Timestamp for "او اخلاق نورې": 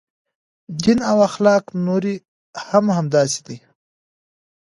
1.11-2.15